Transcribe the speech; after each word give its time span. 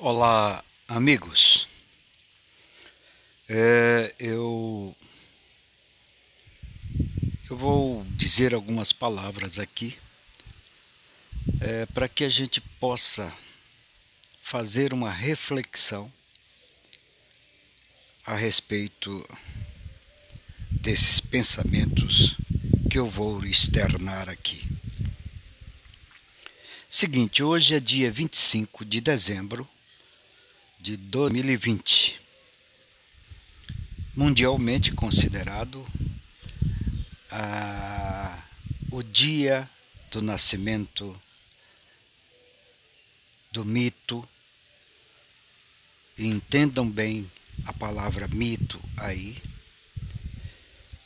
Olá, 0.00 0.64
amigos. 0.86 1.66
É, 3.48 4.14
eu 4.16 4.94
eu 7.50 7.56
vou 7.56 8.04
dizer 8.10 8.54
algumas 8.54 8.92
palavras 8.92 9.58
aqui 9.58 9.98
é, 11.60 11.84
para 11.86 12.08
que 12.08 12.22
a 12.22 12.28
gente 12.28 12.60
possa 12.60 13.34
fazer 14.40 14.92
uma 14.94 15.10
reflexão 15.10 16.12
a 18.24 18.36
respeito 18.36 19.28
desses 20.70 21.18
pensamentos 21.20 22.36
que 22.88 23.00
eu 23.00 23.08
vou 23.08 23.44
externar 23.44 24.28
aqui. 24.28 24.64
Seguinte, 26.88 27.42
hoje 27.42 27.74
é 27.74 27.80
dia 27.80 28.12
25 28.12 28.84
de 28.84 29.00
dezembro 29.00 29.68
de 30.80 30.96
2020, 30.96 32.20
mundialmente 34.14 34.92
considerado 34.92 35.84
ah, 37.30 38.42
o 38.90 39.02
dia 39.02 39.68
do 40.10 40.22
nascimento 40.22 41.20
do 43.50 43.64
mito. 43.64 44.26
Entendam 46.16 46.88
bem 46.88 47.30
a 47.64 47.72
palavra 47.72 48.28
mito 48.28 48.80
aí, 48.96 49.42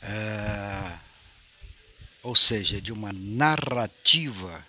ah, 0.01 0.99
ou 2.21 2.35
seja, 2.35 2.79
de 2.79 2.93
uma 2.93 3.11
narrativa 3.11 4.65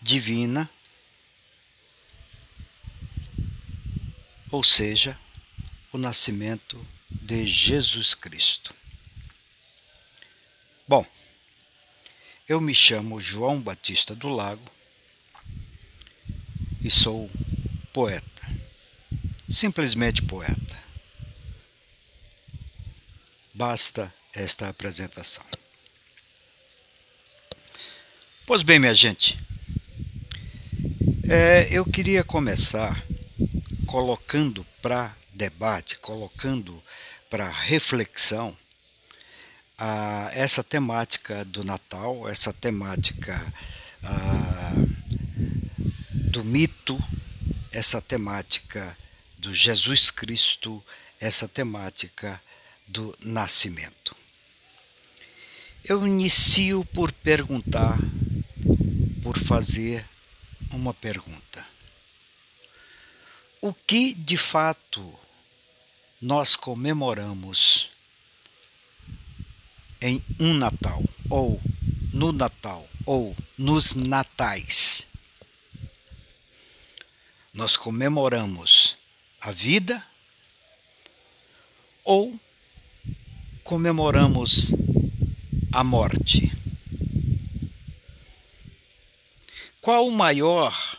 divina 0.00 0.68
ou 4.52 4.62
seja, 4.62 5.18
o 5.90 5.96
nascimento 5.96 6.86
de 7.10 7.46
Jesus 7.46 8.14
Cristo. 8.14 8.74
Bom, 10.86 11.06
eu 12.46 12.60
me 12.60 12.74
chamo 12.74 13.18
João 13.18 13.58
Batista 13.58 14.14
do 14.14 14.28
Lago 14.28 14.70
e 16.84 16.90
sou 16.90 17.30
poeta, 17.94 18.42
simplesmente 19.48 20.20
poeta. 20.20 20.82
Basta 23.54 24.12
esta 24.34 24.68
apresentação. 24.68 25.44
Pois 28.44 28.62
bem, 28.62 28.78
minha 28.78 28.94
gente, 28.94 29.38
é, 31.26 31.68
eu 31.70 31.86
queria 31.86 32.22
começar 32.22 33.02
colocando 33.92 34.66
para 34.80 35.14
debate, 35.34 35.98
colocando 35.98 36.82
para 37.28 37.46
reflexão 37.46 38.56
a, 39.76 40.30
essa 40.32 40.64
temática 40.64 41.44
do 41.44 41.62
Natal, 41.62 42.26
essa 42.26 42.54
temática 42.54 43.52
a, 44.02 44.72
do 46.30 46.42
mito, 46.42 46.98
essa 47.70 48.00
temática 48.00 48.96
do 49.36 49.52
Jesus 49.52 50.10
Cristo, 50.10 50.82
essa 51.20 51.46
temática 51.46 52.40
do 52.88 53.14
nascimento. 53.20 54.16
Eu 55.84 56.06
inicio 56.06 56.82
por 56.94 57.12
perguntar, 57.12 57.98
por 59.22 59.38
fazer 59.38 60.08
uma 60.70 60.94
pergunta 60.94 61.62
o 63.62 63.72
que 63.72 64.12
de 64.12 64.36
fato 64.36 65.16
nós 66.20 66.56
comemoramos 66.56 67.88
em 70.00 70.20
um 70.38 70.52
Natal, 70.52 71.00
ou 71.30 71.60
no 72.12 72.32
Natal, 72.32 72.88
ou 73.06 73.36
nos 73.56 73.94
Natais. 73.94 75.06
Nós 77.54 77.76
comemoramos 77.76 78.96
a 79.40 79.52
vida 79.52 80.04
ou 82.02 82.38
comemoramos 83.62 84.72
a 85.72 85.84
morte? 85.84 86.50
Qual 89.80 90.08
o 90.08 90.12
maior 90.12 90.98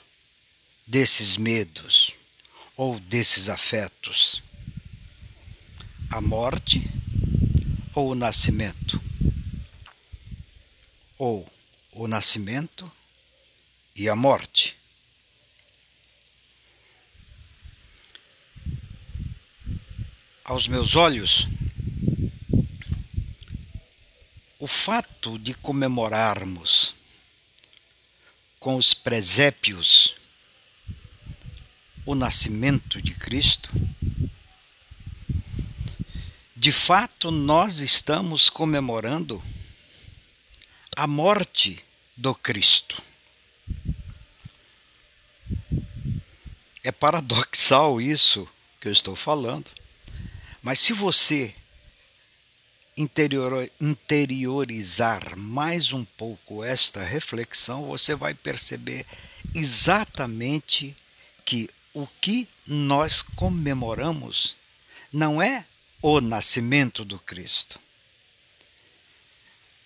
desses 0.88 1.36
medos? 1.36 2.14
Ou 2.76 3.00
desses 3.00 3.50
afetos? 3.50 4.42
A 6.10 6.20
morte 6.22 6.90
ou 7.94 8.12
o 8.12 8.16
nascimento? 8.16 9.02
Ou 11.18 11.48
o 11.92 12.08
nascimento 12.08 12.92
e 13.96 14.10
a 14.10 14.16
morte? 14.16 14.78
Aos 20.44 20.68
meus 20.68 20.96
olhos, 20.96 21.48
o 24.60 24.68
fato 24.68 25.40
de 25.40 25.54
comemorarmos 25.54 26.94
com 28.60 28.76
os 28.76 28.94
presépios 28.94 30.16
o 32.06 32.16
nascimento 32.16 33.02
de 33.02 33.14
Cristo, 33.14 33.70
de 36.56 36.72
fato 36.72 37.32
nós 37.32 37.80
estamos 37.80 38.50
comemorando 38.50 39.44
a 40.96 41.08
morte 41.08 41.84
do 42.16 42.34
Cristo. 42.36 43.02
É 46.84 46.92
paradoxal 46.92 48.00
isso 48.00 48.48
que 48.80 48.88
eu 48.88 48.92
estou 48.92 49.16
falando, 49.16 49.70
mas 50.62 50.80
se 50.80 50.94
você 50.94 51.56
interior, 52.96 53.70
interiorizar 53.80 55.38
mais 55.38 55.92
um 55.92 56.06
pouco 56.06 56.64
esta 56.64 57.04
reflexão, 57.04 57.86
você 57.86 58.16
vai 58.16 58.34
perceber 58.34 59.06
exatamente 59.54 60.96
que 61.44 61.70
o 61.94 62.08
que 62.20 62.48
nós 62.66 63.22
comemoramos 63.22 64.58
não 65.12 65.42
é 65.42 65.66
o 66.02 66.20
nascimento 66.20 67.06
do 67.06 67.20
Cristo. 67.20 67.80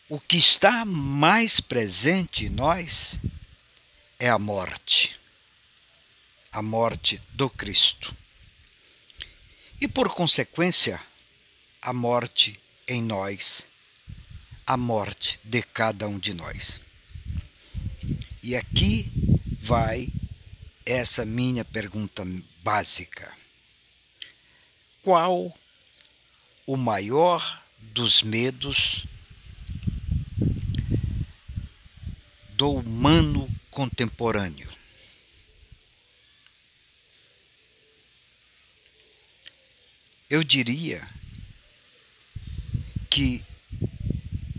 O 0.09 0.19
que 0.19 0.37
está 0.37 0.85
mais 0.85 1.59
presente 1.59 2.45
em 2.45 2.49
nós 2.49 3.19
é 4.17 4.29
a 4.29 4.39
morte, 4.39 5.19
a 6.49 6.61
morte 6.61 7.21
do 7.33 7.49
Cristo. 7.49 8.15
E 9.81 9.87
por 9.87 10.09
consequência, 10.13 11.01
a 11.81 11.91
morte 11.91 12.57
em 12.87 13.03
nós, 13.03 13.67
a 14.65 14.77
morte 14.77 15.39
de 15.43 15.61
cada 15.61 16.07
um 16.07 16.17
de 16.17 16.33
nós. 16.33 16.79
E 18.41 18.55
aqui 18.55 19.11
vai 19.61 20.09
essa 20.87 21.25
minha 21.25 21.65
pergunta 21.65 22.25
básica. 22.63 23.35
Qual 25.03 25.53
o 26.65 26.77
maior 26.77 27.61
dos 27.77 28.23
medos 28.23 29.05
do 32.51 32.71
humano 32.71 33.49
contemporâneo? 33.69 34.69
Eu 40.29 40.41
diria 40.41 41.07
que 43.09 43.43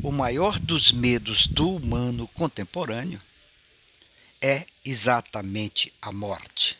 o 0.02 0.12
maior 0.12 0.58
dos 0.58 0.92
medos 0.92 1.46
do 1.46 1.70
humano 1.76 2.28
contemporâneo 2.28 3.20
é 4.40 4.66
exatamente 4.84 5.92
a 6.00 6.12
morte. 6.12 6.78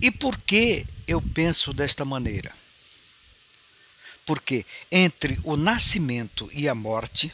E 0.00 0.10
por 0.10 0.38
que 0.38 0.86
eu 1.06 1.22
penso 1.22 1.72
desta 1.72 2.04
maneira? 2.04 2.54
Porque 4.24 4.66
entre 4.90 5.38
o 5.44 5.56
nascimento 5.56 6.50
e 6.52 6.68
a 6.68 6.74
morte, 6.74 7.32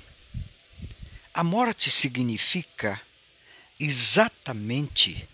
a 1.33 1.43
morte 1.43 1.91
significa 1.91 3.01
exatamente 3.81 5.29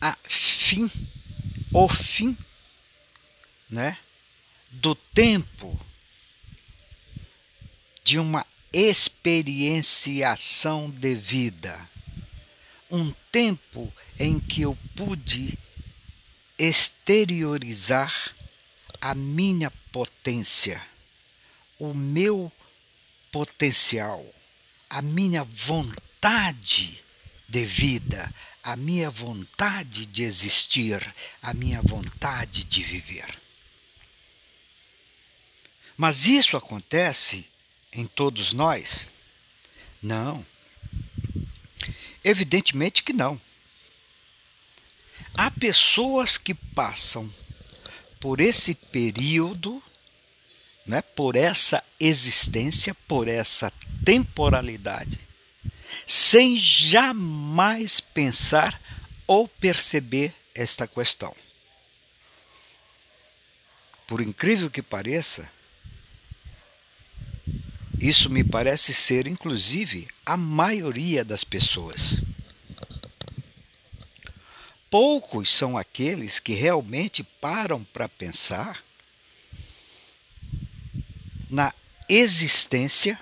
a 0.00 0.16
fim, 0.24 0.90
o 1.72 1.88
fim, 1.88 2.36
né, 3.68 3.96
do 4.70 4.94
tempo 4.94 5.80
de 8.04 8.18
uma 8.18 8.46
experienciação 8.72 10.90
de 10.90 11.14
vida, 11.14 11.88
um 12.90 13.12
tempo 13.32 13.90
em 14.18 14.40
que 14.40 14.62
eu 14.62 14.76
pude 14.96 15.58
exteriorizar 16.58 18.34
a 19.00 19.14
minha 19.14 19.70
potência, 19.92 20.84
o 21.78 21.94
meu 21.94 22.52
potencial, 23.32 24.24
a 24.88 25.00
minha 25.00 25.44
vontade 25.44 27.02
de 27.48 27.64
vida, 27.64 28.32
a 28.62 28.76
minha 28.76 29.10
vontade 29.10 30.06
de 30.06 30.22
existir, 30.22 31.14
a 31.40 31.54
minha 31.54 31.80
vontade 31.82 32.64
de 32.64 32.82
viver. 32.82 33.38
Mas 35.96 36.26
isso 36.26 36.56
acontece 36.56 37.49
em 37.92 38.06
todos 38.06 38.52
nós? 38.52 39.08
Não. 40.02 40.44
Evidentemente 42.22 43.02
que 43.02 43.12
não. 43.12 43.40
Há 45.34 45.50
pessoas 45.50 46.36
que 46.36 46.54
passam 46.54 47.32
por 48.18 48.40
esse 48.40 48.74
período, 48.74 49.82
né, 50.86 51.00
por 51.00 51.36
essa 51.36 51.82
existência, 51.98 52.94
por 53.08 53.28
essa 53.28 53.72
temporalidade, 54.04 55.18
sem 56.06 56.56
jamais 56.56 58.00
pensar 58.00 58.80
ou 59.26 59.48
perceber 59.48 60.34
esta 60.54 60.86
questão. 60.86 61.34
Por 64.06 64.20
incrível 64.20 64.68
que 64.68 64.82
pareça, 64.82 65.48
isso 68.00 68.30
me 68.30 68.42
parece 68.42 68.94
ser, 68.94 69.26
inclusive, 69.26 70.08
a 70.24 70.34
maioria 70.34 71.22
das 71.22 71.44
pessoas. 71.44 72.18
Poucos 74.88 75.50
são 75.50 75.76
aqueles 75.76 76.38
que 76.38 76.54
realmente 76.54 77.22
param 77.22 77.84
para 77.84 78.08
pensar 78.08 78.82
na 81.50 81.74
existência 82.08 83.20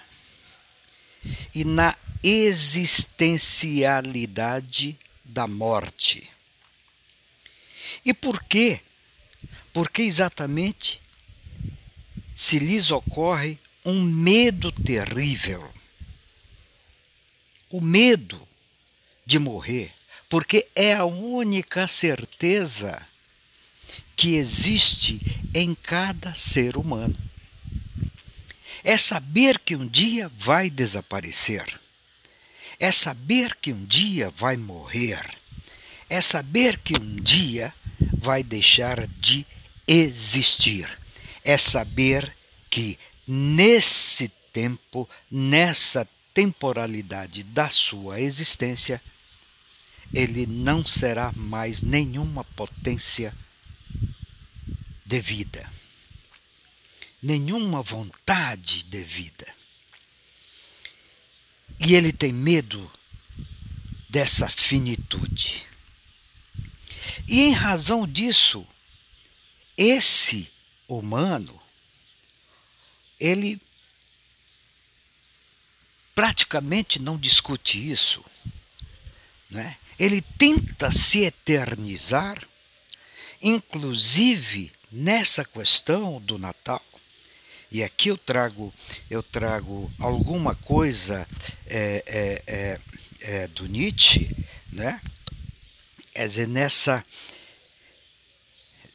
e 1.52 1.64
na 1.64 1.96
existencialidade 2.22 4.96
da 5.24 5.48
morte. 5.48 6.30
E 8.04 8.14
por 8.14 8.44
quê? 8.44 8.80
Porque 9.72 10.02
exatamente 10.02 11.00
se 12.34 12.58
lhes 12.60 12.92
ocorre 12.92 13.58
um 13.88 14.02
medo 14.02 14.70
terrível. 14.70 15.68
O 17.70 17.80
medo 17.80 18.40
de 19.24 19.38
morrer, 19.38 19.92
porque 20.28 20.68
é 20.74 20.94
a 20.94 21.04
única 21.04 21.86
certeza 21.86 23.06
que 24.16 24.34
existe 24.34 25.20
em 25.54 25.74
cada 25.74 26.34
ser 26.34 26.76
humano. 26.76 27.16
É 28.82 28.96
saber 28.96 29.58
que 29.58 29.76
um 29.76 29.86
dia 29.86 30.30
vai 30.34 30.70
desaparecer 30.70 31.78
é 32.78 32.92
saber 32.92 33.56
que 33.56 33.72
um 33.72 33.84
dia 33.84 34.30
vai 34.30 34.56
morrer, 34.56 35.20
é 36.08 36.20
saber 36.20 36.78
que 36.78 36.96
um 36.96 37.16
dia 37.16 37.74
vai 38.16 38.42
deixar 38.42 39.06
de 39.06 39.44
existir, 39.86 40.88
é 41.44 41.58
saber 41.58 42.34
que 42.70 42.98
nesse 43.28 44.28
tempo, 44.52 45.06
nessa 45.30 46.08
temporalidade 46.32 47.42
da 47.42 47.68
sua 47.68 48.20
existência, 48.20 49.02
ele 50.14 50.46
não 50.46 50.82
será 50.82 51.30
mais 51.36 51.82
nenhuma 51.82 52.42
potência 52.42 53.34
de 55.04 55.20
vida, 55.20 55.70
nenhuma 57.22 57.82
vontade 57.82 58.82
de 58.84 59.02
vida. 59.02 59.46
E 61.78 61.94
ele 61.94 62.12
tem 62.12 62.32
medo 62.32 62.90
dessa 64.08 64.48
finitude. 64.48 65.66
E 67.26 67.40
em 67.42 67.52
razão 67.52 68.06
disso, 68.06 68.66
esse 69.76 70.50
humano, 70.88 71.57
ele 73.18 73.60
praticamente 76.14 76.98
não 76.98 77.16
discute 77.16 77.90
isso. 77.90 78.24
Né? 79.50 79.76
Ele 79.98 80.20
tenta 80.20 80.90
se 80.90 81.20
eternizar, 81.20 82.46
inclusive 83.40 84.72
nessa 84.90 85.44
questão 85.44 86.20
do 86.20 86.38
Natal. 86.38 86.82
E 87.70 87.84
aqui 87.84 88.08
eu 88.08 88.16
trago, 88.16 88.72
eu 89.10 89.22
trago 89.22 89.92
alguma 89.98 90.54
coisa 90.54 91.28
é, 91.66 92.02
é, 92.06 92.42
é, 92.46 92.80
é, 93.20 93.48
do 93.48 93.66
Nietzsche, 93.66 94.34
né? 94.72 95.00
Quer 96.14 96.26
dizer, 96.26 96.48
nessa, 96.48 97.04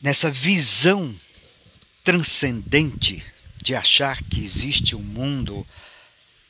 nessa 0.01 0.29
visão 0.29 1.15
transcendente 2.03 3.23
de 3.63 3.73
achar 3.73 4.21
que 4.21 4.43
existe 4.43 4.93
um 4.93 5.01
mundo 5.01 5.65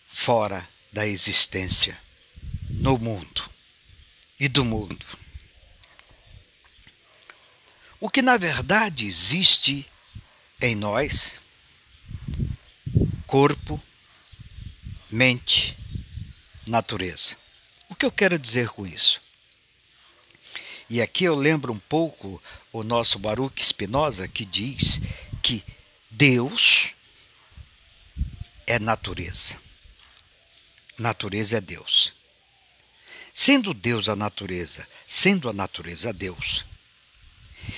fora 0.08 0.68
da 0.92 1.06
existência, 1.06 1.96
no 2.72 2.98
mundo 2.98 3.48
e 4.40 4.48
do 4.48 4.66
mundo. 4.66 5.06
O 8.00 8.10
que 8.10 8.24
na 8.24 8.36
verdade 8.36 9.06
existe 9.06 9.88
em 10.60 10.76
nós 10.76 11.40
corpo, 13.28 13.80
mente, 15.10 15.78
natureza. 16.68 17.38
O 17.90 17.96
que 17.96 18.08
eu 18.08 18.12
quero 18.12 18.40
dizer 18.40 18.70
com 18.70 18.88
isso? 18.88 19.22
E 20.90 21.00
aqui 21.00 21.26
eu 21.26 21.36
lembro 21.36 21.72
um 21.72 21.80
pouco 21.80 22.42
o 22.72 22.84
nosso 22.84 23.20
Baruch 23.20 23.64
Spinoza 23.64 24.28
que 24.28 24.46
diz 24.46 25.00
que 25.44 25.64
Deus 26.10 26.92
é 28.66 28.80
natureza. 28.80 29.56
Natureza 30.98 31.58
é 31.58 31.62
Deus. 31.62 32.14
Sendo 33.34 33.74
Deus 33.74 34.10
a 34.10 34.16
natureza, 34.16 34.88
sendo 35.08 35.50
a 35.50 35.54
natureza 35.54 36.14
Deus, 36.14 36.64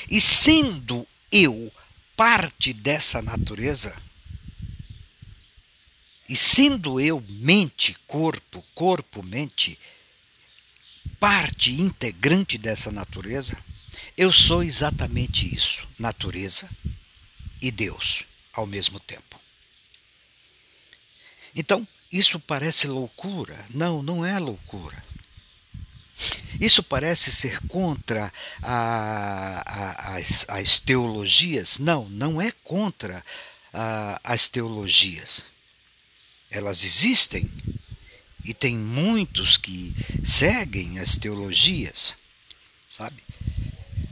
e 0.10 0.20
sendo 0.20 1.08
eu 1.32 1.72
parte 2.16 2.74
dessa 2.74 3.22
natureza, 3.22 3.96
e 6.28 6.36
sendo 6.36 7.00
eu 7.00 7.24
mente, 7.30 7.96
corpo, 8.08 8.64
corpo, 8.74 9.24
mente, 9.24 9.80
parte 11.20 11.72
integrante 11.72 12.58
dessa 12.58 12.92
natureza, 12.92 13.58
eu 14.18 14.32
sou 14.32 14.64
exatamente 14.64 15.54
isso, 15.54 15.88
natureza 15.98 16.70
e 17.62 17.72
Deus 17.72 18.24
ao 18.54 18.66
mesmo 18.66 19.00
tempo. 19.00 19.45
Então, 21.56 21.88
isso 22.12 22.40
parece 22.40 22.88
loucura? 22.88 23.66
Não, 23.70 24.04
não 24.04 24.26
é 24.26 24.38
loucura. 24.38 25.04
Isso 26.60 26.82
parece 26.84 27.32
ser 27.32 27.60
contra 27.68 28.32
a, 28.62 29.64
a, 29.66 30.16
as, 30.16 30.46
as 30.48 30.80
teologias? 30.80 31.80
Não, 31.80 32.08
não 32.10 32.42
é 32.42 32.52
contra 32.52 33.24
a, 33.74 34.20
as 34.24 34.48
teologias 34.48 35.46
elas 36.56 36.84
existem 36.84 37.50
e 38.44 38.54
tem 38.54 38.78
muitos 38.78 39.58
que 39.58 39.94
seguem 40.24 41.00
as 41.00 41.18
teologias, 41.18 42.16
sabe? 42.90 43.24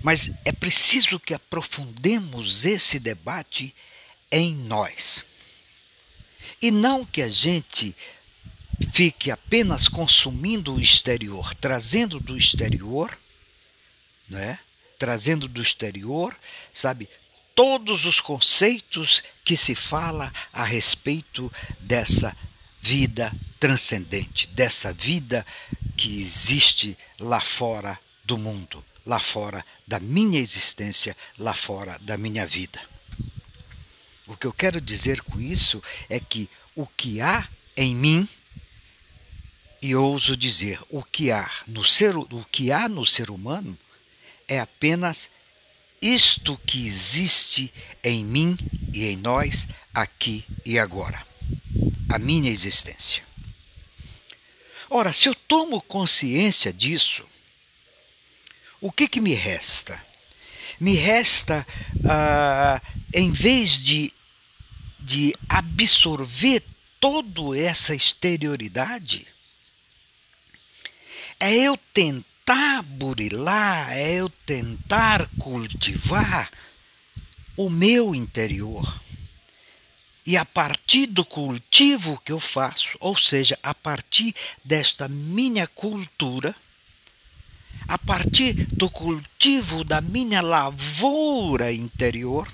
Mas 0.01 0.29
é 0.43 0.51
preciso 0.51 1.19
que 1.19 1.33
aprofundemos 1.33 2.65
esse 2.65 2.99
debate 2.99 3.73
em 4.29 4.53
nós. 4.53 5.23
E 6.61 6.71
não 6.71 7.05
que 7.05 7.21
a 7.21 7.29
gente 7.29 7.95
fique 8.91 9.31
apenas 9.31 9.87
consumindo 9.87 10.75
o 10.75 10.79
exterior, 10.79 11.53
trazendo 11.55 12.19
do 12.19 12.37
exterior, 12.37 13.17
né? 14.27 14.59
Trazendo 14.97 15.47
do 15.47 15.61
exterior, 15.61 16.35
sabe, 16.73 17.09
todos 17.55 18.05
os 18.05 18.19
conceitos 18.19 19.21
que 19.43 19.55
se 19.57 19.75
fala 19.75 20.33
a 20.51 20.63
respeito 20.63 21.51
dessa 21.79 22.35
vida 22.81 23.31
transcendente, 23.59 24.47
dessa 24.47 24.91
vida 24.93 25.45
que 25.95 26.19
existe 26.19 26.97
lá 27.19 27.39
fora 27.39 27.99
do 28.25 28.37
mundo, 28.37 28.83
lá 29.05 29.19
fora 29.19 29.65
da 29.87 29.99
minha 29.99 30.39
existência, 30.39 31.15
lá 31.37 31.53
fora 31.53 31.97
da 32.01 32.17
minha 32.17 32.45
vida. 32.47 32.92
O 34.27 34.37
que 34.37 34.47
eu 34.47 34.53
quero 34.53 34.79
dizer 34.79 35.21
com 35.21 35.39
isso 35.39 35.81
é 36.09 36.19
que 36.19 36.49
o 36.75 36.87
que 36.87 37.21
há 37.21 37.47
em 37.75 37.95
mim 37.95 38.27
E 39.81 39.95
ouso 39.95 40.37
dizer, 40.37 40.79
o 40.89 41.03
que 41.03 41.29
há 41.29 41.51
no 41.67 41.83
ser, 41.83 42.15
o 42.15 42.45
que 42.49 42.71
há 42.71 42.87
no 42.87 43.05
ser 43.05 43.29
humano 43.29 43.77
é 44.47 44.59
apenas 44.59 45.29
isto 46.01 46.57
que 46.65 46.85
existe 46.85 47.73
em 48.03 48.23
mim 48.23 48.57
e 48.93 49.05
em 49.05 49.17
nós 49.17 49.67
aqui 49.93 50.45
e 50.65 50.79
agora. 50.79 51.25
A 52.09 52.17
minha 52.17 52.49
existência. 52.49 53.23
Ora, 54.89 55.11
se 55.11 55.27
eu 55.27 55.35
tomo 55.35 55.81
consciência 55.81 56.71
disso, 56.71 57.25
o 58.79 58.91
que, 58.91 59.07
que 59.07 59.19
me 59.19 59.33
resta? 59.33 60.05
Me 60.83 60.95
resta, 60.95 61.65
ah, 62.03 62.81
em 63.13 63.31
vez 63.31 63.77
de, 63.81 64.11
de 64.99 65.33
absorver 65.47 66.61
toda 66.99 67.57
essa 67.57 67.95
exterioridade, 67.95 69.25
é 71.39 71.53
eu 71.53 71.77
tentar 71.93 72.81
burilar, 72.83 73.93
é 73.93 74.15
eu 74.15 74.27
tentar 74.45 75.29
cultivar 75.39 76.51
o 77.55 77.69
meu 77.69 78.13
interior. 78.13 79.01
E 80.25 80.35
a 80.35 80.43
partir 80.43 81.05
do 81.05 81.23
cultivo 81.23 82.21
que 82.25 82.33
eu 82.33 82.41
faço, 82.41 82.97
ou 82.99 83.17
seja, 83.17 83.57
a 83.63 83.73
partir 83.73 84.35
desta 84.65 85.07
minha 85.07 85.65
cultura, 85.65 86.53
a 87.87 87.97
partir 87.97 88.65
do 88.67 88.89
cultivo 88.89 89.83
da 89.83 90.01
minha 90.01 90.41
lavoura 90.41 91.71
interior, 91.71 92.51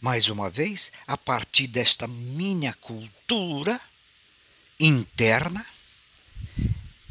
mais 0.00 0.28
uma 0.28 0.50
vez, 0.50 0.90
a 1.06 1.16
partir 1.16 1.66
desta 1.66 2.08
minha 2.08 2.74
cultura 2.74 3.80
interna, 4.78 5.64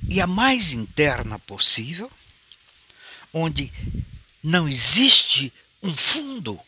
e 0.09 0.19
a 0.19 0.27
mais 0.27 0.73
interna 0.73 1.39
possível, 1.39 2.11
onde 3.33 3.71
não 4.43 4.67
existe 4.67 5.53
um 5.81 5.93
fundo 5.93 6.59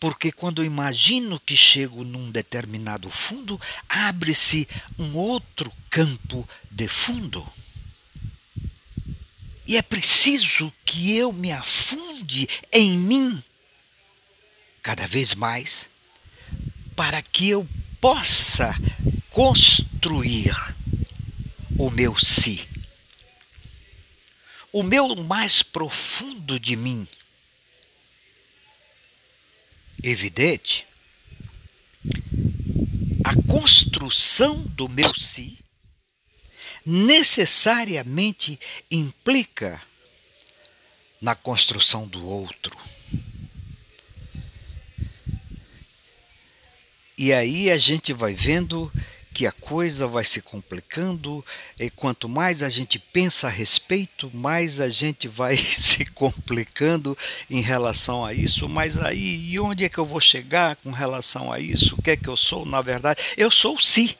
porque 0.00 0.30
quando 0.30 0.62
eu 0.62 0.66
imagino 0.66 1.40
que 1.40 1.56
chego 1.56 2.04
num 2.04 2.30
determinado 2.30 3.10
fundo, 3.10 3.60
abre-se 3.88 4.68
um 4.98 5.16
outro 5.16 5.72
campo 5.90 6.48
de 6.70 6.86
fundo. 6.86 7.46
E 9.68 9.76
é 9.76 9.82
preciso 9.82 10.72
que 10.82 11.14
eu 11.14 11.30
me 11.30 11.52
afunde 11.52 12.48
em 12.72 12.96
mim 12.96 13.44
cada 14.82 15.06
vez 15.06 15.34
mais 15.34 15.86
para 16.96 17.20
que 17.20 17.50
eu 17.50 17.68
possa 18.00 18.74
construir 19.28 20.54
o 21.78 21.90
meu 21.90 22.18
si. 22.18 22.66
O 24.72 24.82
meu 24.82 25.14
mais 25.16 25.62
profundo 25.62 26.58
de 26.58 26.74
mim 26.74 27.06
evidente, 30.02 30.86
a 33.22 33.34
construção 33.46 34.62
do 34.62 34.88
meu 34.88 35.14
si 35.14 35.58
necessariamente 36.90 38.58
implica 38.90 39.82
na 41.20 41.34
construção 41.34 42.08
do 42.08 42.26
outro. 42.26 42.74
E 47.18 47.30
aí 47.30 47.70
a 47.70 47.76
gente 47.76 48.14
vai 48.14 48.32
vendo 48.32 48.90
que 49.34 49.46
a 49.46 49.52
coisa 49.52 50.06
vai 50.06 50.24
se 50.24 50.40
complicando, 50.40 51.44
e 51.78 51.90
quanto 51.90 52.26
mais 52.26 52.62
a 52.62 52.70
gente 52.70 52.98
pensa 52.98 53.48
a 53.48 53.50
respeito, 53.50 54.34
mais 54.34 54.80
a 54.80 54.88
gente 54.88 55.28
vai 55.28 55.58
se 55.76 56.06
complicando 56.06 57.18
em 57.50 57.60
relação 57.60 58.24
a 58.24 58.32
isso. 58.32 58.66
Mas 58.66 58.96
aí, 58.96 59.50
e 59.50 59.60
onde 59.60 59.84
é 59.84 59.90
que 59.90 59.98
eu 59.98 60.06
vou 60.06 60.20
chegar 60.20 60.76
com 60.76 60.90
relação 60.90 61.52
a 61.52 61.60
isso? 61.60 61.96
O 61.96 62.02
que 62.02 62.12
é 62.12 62.16
que 62.16 62.28
eu 62.28 62.36
sou, 62.36 62.64
na 62.64 62.80
verdade? 62.80 63.20
Eu 63.36 63.50
sou 63.50 63.74
o 63.74 63.78
si. 63.78 64.16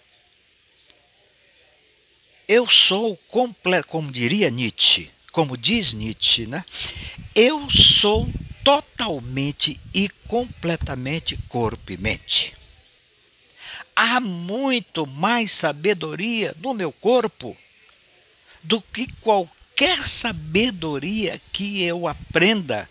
Eu 2.49 2.67
sou 2.67 3.17
completo, 3.29 3.87
como 3.87 4.11
diria 4.11 4.51
Nietzsche, 4.51 5.11
como 5.31 5.57
diz 5.57 5.93
Nietzsche, 5.93 6.47
né? 6.47 6.65
Eu 7.35 7.71
sou 7.71 8.29
totalmente 8.65 9.79
e 9.95 10.09
completamente 10.27 11.39
corpo 11.49 11.93
e 11.93 11.97
mente 11.97 12.59
há 13.99 14.21
muito 14.21 15.05
mais 15.05 15.51
sabedoria 15.51 16.55
no 16.61 16.73
meu 16.73 16.93
corpo 16.93 17.57
do 18.63 18.81
que 18.81 19.13
qualquer 19.15 20.07
sabedoria 20.07 21.41
que 21.53 21.83
eu 21.83 22.07
aprenda 22.07 22.89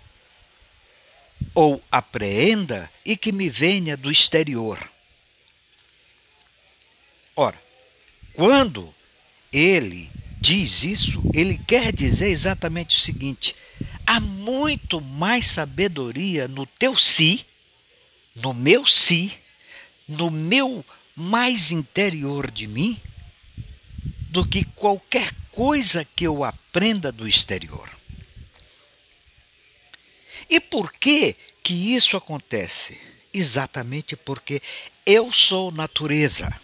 ou 1.55 1.81
apreenda 1.89 2.91
e 3.05 3.15
que 3.15 3.31
me 3.31 3.49
venha 3.49 3.95
do 3.95 4.11
exterior. 4.11 4.91
Ora, 7.33 7.61
quando 8.33 8.93
ele 9.51 10.09
diz 10.39 10.83
isso, 10.83 11.21
ele 11.33 11.57
quer 11.57 11.93
dizer 11.93 12.29
exatamente 12.29 12.97
o 12.97 12.99
seguinte: 12.99 13.55
há 14.05 14.19
muito 14.19 15.01
mais 15.01 15.47
sabedoria 15.47 16.47
no 16.47 16.65
teu 16.65 16.95
si, 16.97 17.45
no 18.35 18.53
meu 18.53 18.85
si, 18.85 19.31
no 20.07 20.29
meu 20.29 20.85
mais 21.15 21.71
interior 21.71 22.49
de 22.51 22.67
mim 22.67 22.99
do 24.29 24.47
que 24.47 24.63
qualquer 24.63 25.33
coisa 25.51 26.05
que 26.05 26.25
eu 26.25 26.43
aprenda 26.43 27.11
do 27.11 27.27
exterior. 27.27 27.89
E 30.49 30.59
por 30.59 30.91
que 30.93 31.35
que 31.63 31.95
isso 31.95 32.15
acontece? 32.15 32.99
Exatamente 33.33 34.15
porque 34.15 34.61
eu 35.05 35.33
sou 35.33 35.71
natureza. 35.71 36.55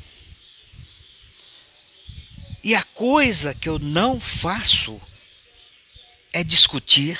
E 2.63 2.73
a 2.73 2.81
coisa 2.81 3.53
que 3.53 3.67
eu 3.67 3.77
não 3.77 4.19
faço 4.19 5.01
é 6.31 6.43
discutir 6.43 7.19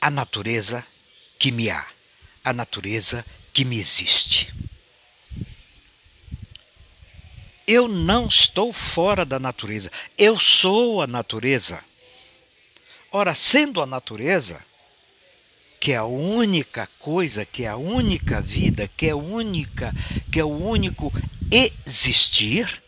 a 0.00 0.10
natureza 0.10 0.84
que 1.38 1.52
me 1.52 1.68
há, 1.68 1.86
a 2.42 2.52
natureza 2.52 3.24
que 3.52 3.64
me 3.64 3.78
existe. 3.78 4.52
Eu 7.66 7.86
não 7.86 8.26
estou 8.26 8.72
fora 8.72 9.24
da 9.24 9.38
natureza, 9.38 9.92
eu 10.16 10.40
sou 10.40 11.02
a 11.02 11.06
natureza. 11.06 11.84
Ora, 13.12 13.34
sendo 13.34 13.80
a 13.82 13.86
natureza, 13.86 14.64
que 15.78 15.92
é 15.92 15.96
a 15.96 16.04
única 16.04 16.88
coisa, 16.98 17.44
que 17.44 17.64
é 17.64 17.68
a 17.68 17.76
única 17.76 18.40
vida, 18.40 18.88
que 18.96 19.06
é 19.06 19.14
única, 19.14 19.94
que 20.30 20.40
é 20.40 20.44
o 20.44 20.48
único 20.48 21.12
existir, 21.50 22.81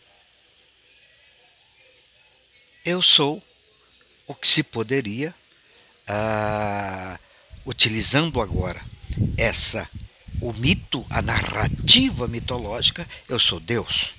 eu 2.85 3.01
sou 3.01 3.43
o 4.27 4.35
que 4.35 4.47
se 4.47 4.63
poderia, 4.63 5.33
ah, 6.07 7.19
utilizando 7.65 8.39
agora 8.39 8.81
essa 9.37 9.89
o 10.41 10.53
mito, 10.53 11.05
a 11.09 11.21
narrativa 11.21 12.27
mitológica, 12.27 13.07
eu 13.27 13.39
sou 13.39 13.59
Deus. 13.59 14.13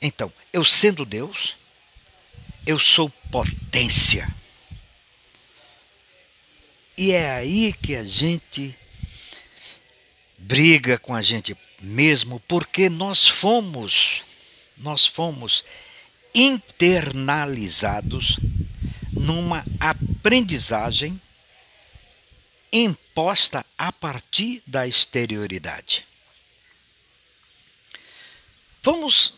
Então, 0.00 0.32
eu 0.52 0.64
sendo 0.64 1.04
Deus, 1.04 1.56
eu 2.66 2.78
sou 2.78 3.10
potência. 3.30 4.28
E 6.96 7.12
é 7.12 7.30
aí 7.30 7.72
que 7.72 7.94
a 7.94 8.04
gente 8.04 8.76
briga 10.38 10.98
com 10.98 11.14
a 11.14 11.20
gente 11.20 11.56
mesmo, 11.80 12.40
porque 12.40 12.88
nós 12.88 13.26
fomos, 13.26 14.22
nós 14.76 15.06
fomos 15.06 15.64
internalizados 16.34 18.38
numa 19.12 19.64
aprendizagem 19.80 21.18
imposta 22.72 23.64
a 23.78 23.90
partir 23.90 24.62
da 24.66 24.86
exterioridade. 24.86 26.04
Vamos 28.82 29.32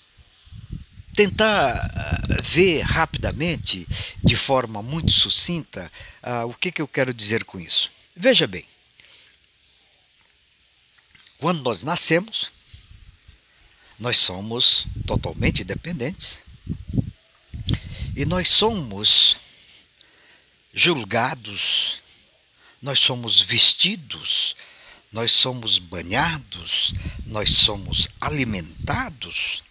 tentar 1.14 1.76
ah, 1.76 2.20
ver 2.42 2.82
rapidamente, 2.82 3.86
de 4.22 4.36
forma 4.36 4.82
muito 4.82 5.10
sucinta, 5.10 5.90
uh, 6.22 6.46
o 6.46 6.54
que, 6.54 6.70
que 6.70 6.80
eu 6.80 6.86
quero 6.86 7.12
dizer 7.12 7.44
com 7.44 7.58
isso. 7.58 7.90
Veja 8.14 8.46
bem, 8.46 8.64
quando 11.38 11.62
nós 11.62 11.82
nascemos, 11.82 12.52
nós 13.98 14.18
somos 14.18 14.86
totalmente 15.06 15.64
dependentes. 15.64 16.40
E 18.14 18.24
nós 18.24 18.48
somos 18.48 19.36
julgados, 20.72 22.00
nós 22.80 23.00
somos 23.00 23.40
vestidos, 23.40 24.54
nós 25.10 25.32
somos 25.32 25.78
banhados, 25.78 26.94
nós 27.26 27.54
somos 27.54 28.08
alimentados, 28.20 29.64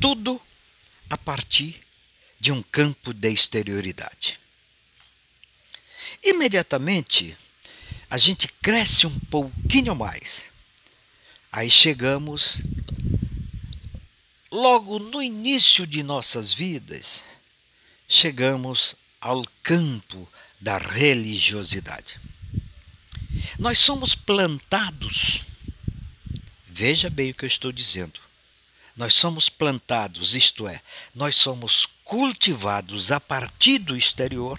tudo 0.00 0.40
a 1.10 1.18
partir 1.18 1.80
de 2.40 2.50
um 2.50 2.62
campo 2.62 3.12
de 3.12 3.30
exterioridade. 3.30 4.38
Imediatamente, 6.22 7.36
a 8.08 8.16
gente 8.16 8.48
cresce 8.48 9.06
um 9.06 9.18
pouquinho 9.18 9.94
mais. 9.94 10.51
Aí 11.52 11.70
chegamos 11.70 12.62
logo 14.50 14.98
no 14.98 15.22
início 15.22 15.86
de 15.86 16.02
nossas 16.02 16.50
vidas, 16.50 17.22
chegamos 18.08 18.96
ao 19.20 19.44
campo 19.62 20.26
da 20.58 20.78
religiosidade. 20.78 22.18
Nós 23.58 23.78
somos 23.78 24.14
plantados, 24.14 25.42
veja 26.66 27.10
bem 27.10 27.32
o 27.32 27.34
que 27.34 27.44
eu 27.44 27.48
estou 27.48 27.70
dizendo. 27.70 28.18
Nós 28.96 29.12
somos 29.12 29.50
plantados, 29.50 30.34
isto 30.34 30.66
é, 30.66 30.80
nós 31.14 31.36
somos 31.36 31.86
cultivados 32.02 33.12
a 33.12 33.20
partir 33.20 33.78
do 33.78 33.94
exterior 33.94 34.58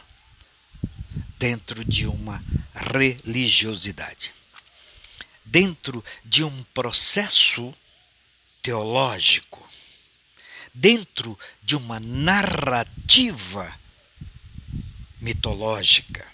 dentro 1.39 1.83
de 1.83 2.05
uma 2.05 2.43
religiosidade, 2.73 4.31
dentro 5.53 6.03
de 6.25 6.43
um 6.43 6.63
processo 6.74 7.72
teológico, 8.63 9.63
dentro 10.74 11.38
de 11.62 11.75
uma 11.75 12.00
narrativa 12.00 13.79
mitológica, 15.22 16.27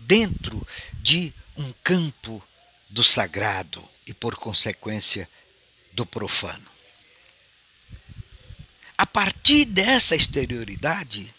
dentro 0.00 0.66
de 1.02 1.34
um 1.54 1.70
campo 1.84 2.42
do 2.88 3.04
sagrado 3.04 3.86
e, 4.06 4.14
por 4.14 4.36
consequência, 4.36 5.28
do 5.92 6.06
profano. 6.06 6.70
A 8.96 9.04
partir 9.04 9.66
dessa 9.66 10.16
exterioridade, 10.16 11.34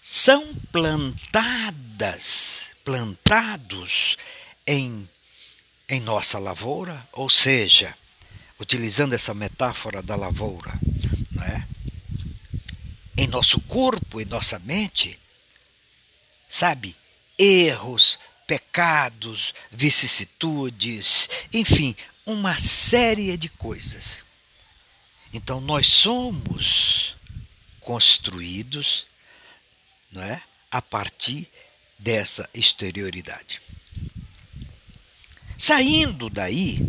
são 0.00 0.54
plantadas, 0.72 1.30
plantados 2.82 4.16
em, 4.66 5.08
em 5.88 6.00
nossa 6.00 6.38
lavoura, 6.38 7.08
ou 7.12 7.28
seja, 7.28 7.96
utilizando 8.58 9.14
essa 9.14 9.34
metáfora 9.34 10.02
da 10.02 10.16
lavoura, 10.16 10.72
é? 11.42 11.64
em 13.16 13.26
nosso 13.26 13.60
corpo 13.60 14.20
e 14.20 14.24
nossa 14.24 14.58
mente, 14.58 15.18
sabe, 16.48 16.96
erros, 17.38 18.18
pecados, 18.46 19.54
vicissitudes, 19.70 21.28
enfim, 21.52 21.96
uma 22.24 22.58
série 22.58 23.36
de 23.36 23.48
coisas. 23.48 24.22
Então 25.32 25.60
nós 25.60 25.88
somos 25.88 27.14
construídos 27.80 29.06
não 30.10 30.22
é, 30.22 30.42
a 30.70 30.80
partir 30.80 31.48
dessa 31.98 32.48
exterioridade. 32.54 33.60
Saindo 35.56 36.28
daí, 36.28 36.86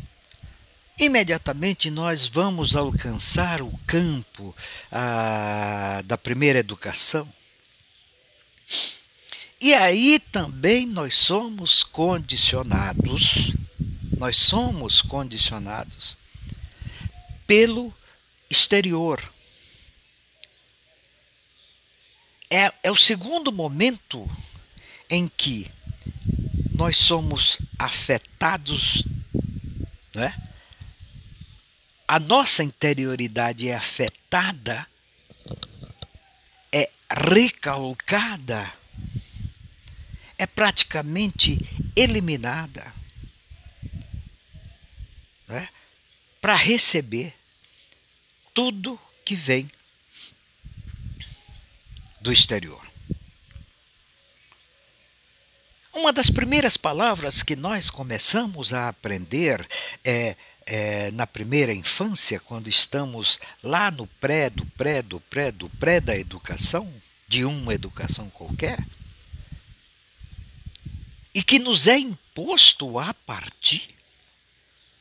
imediatamente 0.98 1.90
nós 1.90 2.28
vamos 2.28 2.76
alcançar 2.76 3.62
o 3.62 3.72
campo 3.86 4.56
ah, 4.92 6.02
da 6.06 6.18
primeira 6.18 6.60
educação. 6.60 7.32
E 9.62 9.74
aí 9.74 10.20
também 10.20 10.86
nós 10.86 11.16
somos 11.16 11.84
condicionados 11.84 13.54
nós 14.18 14.38
somos 14.38 15.02
condicionados 15.02 16.18
pelo 17.46 17.94
exterior. 18.50 19.22
É, 22.50 22.72
é 22.84 22.92
o 22.92 22.96
segundo 22.96 23.52
momento 23.52 24.30
em 25.10 25.28
que 25.28 25.70
nós 26.78 26.98
somos 26.98 27.58
afetados, 27.80 29.04
não 30.14 30.24
é? 30.24 30.36
a 32.08 32.20
nossa 32.20 32.64
interioridade 32.64 33.70
é 33.70 33.76
afetada, 33.76 34.86
é 36.72 36.90
recalcada, 37.10 38.72
é 40.38 40.46
praticamente 40.46 41.58
eliminada 41.96 42.94
né, 45.48 45.70
para 46.42 46.56
receber 46.56 47.34
tudo 48.54 49.00
que 49.24 49.36
vem 49.36 49.72
do 52.20 52.34
exterior. 52.34 52.95
Uma 55.96 56.12
das 56.12 56.30
primeiras 56.30 56.76
palavras 56.76 57.42
que 57.42 57.56
nós 57.56 57.90
começamos 57.90 58.74
a 58.74 58.90
aprender 58.90 59.66
é, 60.04 60.36
é, 60.66 61.10
na 61.12 61.26
primeira 61.26 61.74
infância, 61.74 62.38
quando 62.38 62.68
estamos 62.68 63.40
lá 63.64 63.90
no 63.90 64.06
pré, 64.06 64.50
do 64.50 64.66
pré, 64.66 65.02
do 65.02 65.22
pré, 65.22 65.54
do 65.54 65.70
pré 65.70 66.02
da 66.02 66.14
educação, 66.18 66.94
de 67.30 67.46
uma 67.46 67.74
educação 67.74 68.30
qualquer, 68.30 68.86
e 71.34 71.42
que 71.42 71.58
nos 71.60 71.88
é 71.88 71.98
imposto 71.98 73.00
a 73.00 73.14
partir 73.14 73.96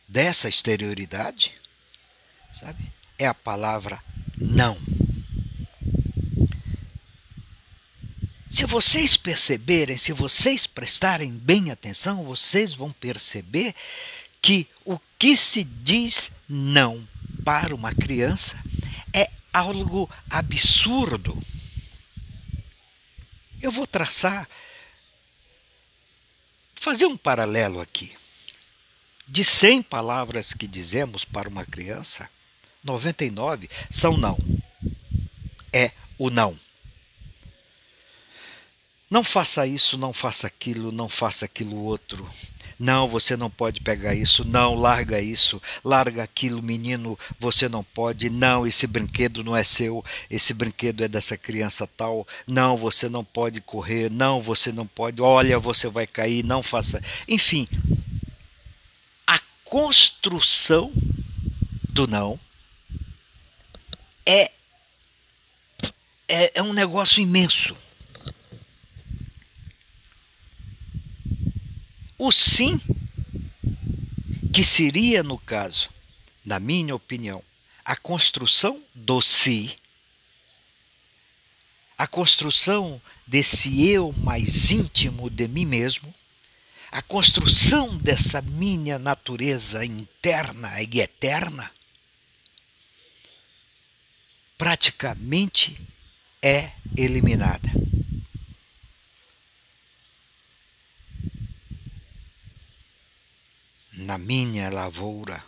dessa 0.06 0.48
exterioridade, 0.48 1.54
sabe? 2.52 2.84
É 3.18 3.26
a 3.26 3.34
palavra 3.34 4.00
não. 4.38 4.78
Se 8.54 8.64
vocês 8.66 9.16
perceberem, 9.16 9.98
se 9.98 10.12
vocês 10.12 10.64
prestarem 10.64 11.32
bem 11.32 11.72
atenção, 11.72 12.22
vocês 12.22 12.72
vão 12.72 12.92
perceber 12.92 13.74
que 14.40 14.68
o 14.84 14.96
que 15.18 15.36
se 15.36 15.64
diz 15.64 16.30
não 16.48 17.04
para 17.44 17.74
uma 17.74 17.92
criança 17.92 18.56
é 19.12 19.28
algo 19.52 20.08
absurdo. 20.30 21.36
Eu 23.60 23.72
vou 23.72 23.88
traçar, 23.88 24.48
fazer 26.76 27.06
um 27.06 27.16
paralelo 27.16 27.80
aqui. 27.80 28.14
De 29.26 29.42
100 29.42 29.82
palavras 29.82 30.54
que 30.54 30.68
dizemos 30.68 31.24
para 31.24 31.48
uma 31.48 31.66
criança, 31.66 32.30
99 32.84 33.68
são 33.90 34.16
não. 34.16 34.38
É 35.72 35.90
o 36.16 36.30
não. 36.30 36.56
Não 39.14 39.22
faça 39.22 39.64
isso, 39.64 39.96
não 39.96 40.12
faça 40.12 40.48
aquilo, 40.48 40.90
não 40.90 41.08
faça 41.08 41.44
aquilo 41.44 41.76
outro. 41.76 42.28
Não, 42.76 43.06
você 43.06 43.36
não 43.36 43.48
pode 43.48 43.80
pegar 43.80 44.12
isso. 44.12 44.44
Não, 44.44 44.74
larga 44.74 45.20
isso. 45.20 45.62
Larga 45.84 46.24
aquilo, 46.24 46.60
menino, 46.60 47.16
você 47.38 47.68
não 47.68 47.84
pode. 47.84 48.28
Não, 48.28 48.66
esse 48.66 48.88
brinquedo 48.88 49.44
não 49.44 49.56
é 49.56 49.62
seu. 49.62 50.04
Esse 50.28 50.52
brinquedo 50.52 51.04
é 51.04 51.06
dessa 51.06 51.36
criança 51.36 51.86
tal. 51.86 52.26
Não, 52.44 52.76
você 52.76 53.08
não 53.08 53.24
pode 53.24 53.60
correr. 53.60 54.10
Não, 54.10 54.40
você 54.40 54.72
não 54.72 54.84
pode. 54.84 55.22
Olha, 55.22 55.60
você 55.60 55.88
vai 55.88 56.08
cair. 56.08 56.44
Não 56.44 56.60
faça. 56.60 57.00
Enfim, 57.28 57.68
construção 59.64 60.92
do 61.88 62.08
não 62.08 62.36
é, 64.26 64.50
é, 66.26 66.58
é 66.58 66.62
um 66.64 66.72
negócio 66.72 67.22
imenso. 67.22 67.76
O 72.26 72.32
sim, 72.32 72.80
que 74.50 74.64
seria, 74.64 75.22
no 75.22 75.36
caso, 75.36 75.90
na 76.42 76.58
minha 76.58 76.94
opinião, 76.94 77.44
a 77.84 77.94
construção 77.94 78.82
do 78.94 79.20
si, 79.20 79.76
a 81.98 82.06
construção 82.06 82.98
desse 83.26 83.86
eu 83.86 84.10
mais 84.16 84.70
íntimo 84.70 85.28
de 85.28 85.46
mim 85.46 85.66
mesmo, 85.66 86.14
a 86.90 87.02
construção 87.02 87.94
dessa 87.98 88.40
minha 88.40 88.98
natureza 88.98 89.84
interna 89.84 90.80
e 90.80 91.00
eterna 91.00 91.70
praticamente 94.56 95.78
é 96.40 96.72
eliminada. 96.96 97.70
Na 103.96 104.18
minha 104.18 104.70
lavoura, 104.70 105.44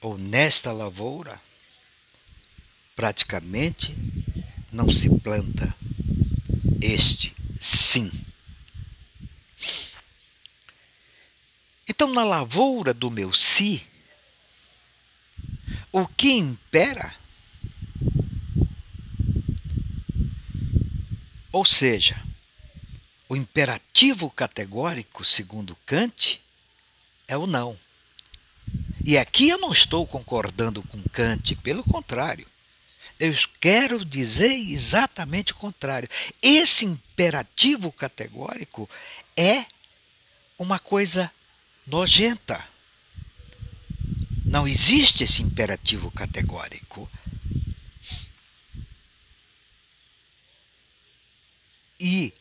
ou 0.00 0.18
nesta 0.18 0.70
lavoura, 0.72 1.40
praticamente 2.94 3.96
não 4.70 4.92
se 4.92 5.08
planta 5.18 5.74
este 6.80 7.34
sim. 7.58 8.10
Então, 11.88 12.12
na 12.12 12.24
lavoura 12.24 12.92
do 12.92 13.10
meu 13.10 13.32
si, 13.32 13.86
o 15.90 16.06
que 16.06 16.32
impera, 16.32 17.14
ou 21.50 21.64
seja, 21.64 22.22
o 23.28 23.36
imperativo 23.36 24.30
categórico, 24.30 25.24
segundo 25.24 25.76
Kant, 25.86 26.40
é 27.32 27.36
o 27.36 27.46
não. 27.46 27.78
E 29.02 29.16
aqui 29.16 29.48
eu 29.48 29.58
não 29.58 29.72
estou 29.72 30.06
concordando 30.06 30.82
com 30.82 31.02
Kant, 31.04 31.56
pelo 31.56 31.82
contrário. 31.82 32.46
Eu 33.18 33.34
quero 33.58 34.04
dizer 34.04 34.52
exatamente 34.52 35.52
o 35.52 35.56
contrário. 35.56 36.08
Esse 36.42 36.84
imperativo 36.84 37.90
categórico 37.90 38.88
é 39.34 39.64
uma 40.58 40.78
coisa 40.78 41.32
nojenta. 41.86 42.62
Não 44.44 44.68
existe 44.68 45.24
esse 45.24 45.42
imperativo 45.42 46.10
categórico. 46.10 47.10
E 51.98 52.34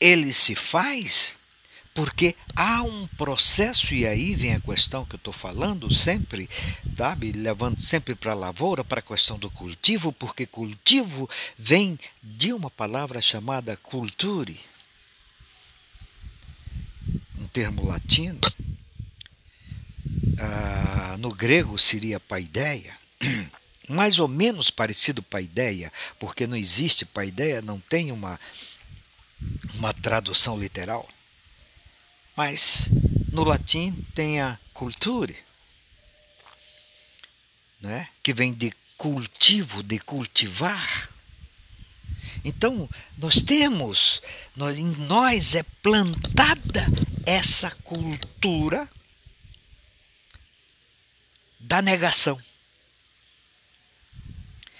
ele 0.00 0.32
se 0.32 0.56
faz 0.56 1.36
porque 1.96 2.36
há 2.54 2.82
um 2.82 3.06
processo, 3.06 3.94
e 3.94 4.06
aí 4.06 4.34
vem 4.34 4.52
a 4.52 4.60
questão 4.60 5.06
que 5.06 5.14
eu 5.14 5.16
estou 5.16 5.32
falando 5.32 5.92
sempre, 5.92 6.46
sabe, 6.94 7.32
levando 7.32 7.80
sempre 7.80 8.14
para 8.14 8.32
a 8.32 8.34
lavoura, 8.34 8.84
para 8.84 8.98
a 8.98 9.02
questão 9.02 9.38
do 9.38 9.50
cultivo, 9.50 10.12
porque 10.12 10.44
cultivo 10.44 11.28
vem 11.58 11.98
de 12.22 12.52
uma 12.52 12.70
palavra 12.70 13.18
chamada 13.22 13.78
culture, 13.78 14.60
um 17.38 17.46
termo 17.46 17.86
latino, 17.86 18.40
ah, 20.38 21.16
no 21.18 21.34
grego 21.34 21.78
seria 21.78 22.20
paideia, 22.20 22.94
mais 23.88 24.18
ou 24.18 24.28
menos 24.28 24.70
parecido 24.70 25.22
paideia, 25.22 25.90
porque 26.20 26.46
não 26.46 26.58
existe 26.58 27.06
paideia, 27.06 27.62
não 27.62 27.80
tem 27.80 28.12
uma, 28.12 28.38
uma 29.78 29.94
tradução 29.94 30.58
literal. 30.58 31.08
Mas 32.36 32.90
no 33.32 33.42
latim 33.44 34.06
tem 34.14 34.40
a 34.40 34.58
cultura, 34.74 35.34
né? 37.80 38.10
que 38.22 38.34
vem 38.34 38.52
de 38.52 38.72
cultivo, 38.98 39.82
de 39.82 39.98
cultivar. 39.98 41.10
Então, 42.44 42.88
nós 43.16 43.42
temos, 43.42 44.20
nós, 44.54 44.78
em 44.78 44.84
nós 44.84 45.54
é 45.54 45.62
plantada 45.82 46.86
essa 47.24 47.70
cultura 47.82 48.88
da 51.58 51.80
negação. 51.80 52.40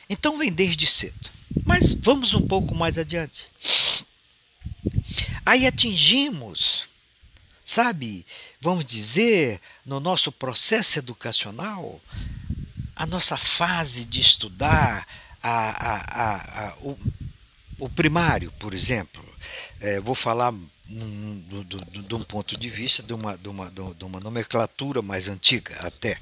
Então, 0.09 0.39
vem 0.39 0.53
desde 0.53 0.87
cedo. 0.87 1.31
Mas 1.65 1.93
vamos 1.95 2.35
um 2.35 2.47
pouco 2.47 2.75
mais 2.75 2.99
adiante. 2.99 3.51
Aí 5.45 5.67
atingimos 5.67 6.87
sabe, 7.67 8.25
vamos 8.61 8.85
dizer, 8.85 9.61
no 9.85 9.99
nosso 9.99 10.31
processo 10.31 11.01
educacional, 11.01 12.01
a 12.95 13.05
nossa 13.05 13.37
fase 13.37 14.05
de 14.05 14.21
estudar 14.21 15.05
a, 15.43 15.71
a, 15.71 16.69
a, 16.69 16.77
o, 16.77 16.97
o, 17.81 17.89
primário, 17.89 18.53
por 18.53 18.73
exemplo. 18.73 19.23
É, 19.81 19.99
vou 19.99 20.15
falar 20.15 20.55
de 20.87 22.15
um 22.15 22.23
ponto 22.23 22.57
de 22.57 22.69
vista 22.69 23.03
de 23.03 23.13
uma, 23.13 23.37
de, 23.37 23.49
uma, 23.49 23.69
de 23.69 24.05
uma 24.05 24.21
nomenclatura 24.21 25.03
mais 25.03 25.27
antiga, 25.27 25.75
até, 25.81 26.21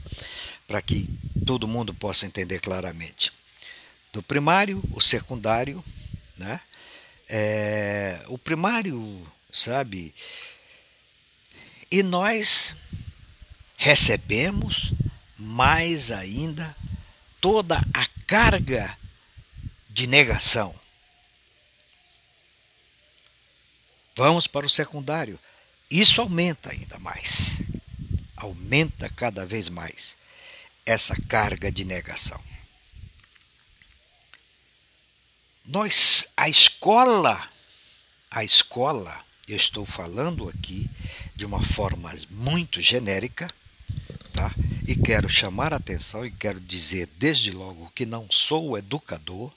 para 0.67 0.81
que 0.81 1.11
todo 1.45 1.69
mundo 1.69 1.93
possa 1.93 2.25
entender 2.25 2.59
claramente. 2.59 3.31
Do 4.11 4.23
primário, 4.23 4.83
o 4.95 5.01
secundário, 5.01 5.85
né? 6.39 6.59
É, 7.29 8.25
o 8.29 8.39
primário, 8.39 9.23
sabe, 9.53 10.15
e 11.95 12.03
nós 12.03 12.75
recebemos 13.77 14.93
mais 15.39 16.11
ainda 16.11 16.75
toda 17.41 17.77
a 17.95 18.07
carga 18.27 18.99
de 19.89 20.09
negação. 20.09 20.75
Vamos 24.17 24.49
para 24.49 24.67
o 24.67 24.71
secundário. 24.71 25.39
Isso 25.89 26.21
aumenta 26.21 26.73
ainda 26.73 26.99
mais. 26.99 27.63
Aumenta 28.37 29.09
cada 29.09 29.47
vez 29.47 29.69
mais 29.69 30.17
essa 30.85 31.15
carga 31.29 31.71
de 31.71 31.85
negação. 31.85 32.43
Nós, 35.65 36.27
a 36.37 36.49
escola, 36.49 37.49
a 38.33 38.43
escola 38.43 39.24
eu 39.47 39.57
estou 39.57 39.85
falando 39.85 40.49
aqui 40.49 40.89
de 41.37 41.45
uma 41.45 41.63
forma 41.63 42.11
muito 42.31 42.81
genérica, 42.81 43.49
tá? 44.33 44.55
E 44.87 44.97
quero 44.97 45.29
chamar 45.29 45.73
a 45.73 45.77
atenção 45.77 46.25
e 46.25 46.31
quero 46.31 46.59
dizer 46.59 47.09
desde 47.19 47.51
logo 47.51 47.93
que 47.95 48.07
não 48.07 48.27
sou 48.31 48.79
educador, 48.79 49.53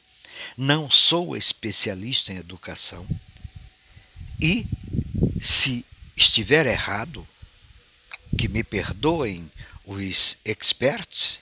não 0.58 0.90
sou 0.90 1.38
especialista 1.38 2.34
em 2.34 2.38
educação. 2.38 3.08
E 4.42 4.66
se 5.42 5.86
estiver 6.16 6.66
errado, 6.66 7.28
que 8.38 8.48
me 8.50 8.64
perdoem 8.64 9.50
os 9.86 10.38
experts, 10.44 11.40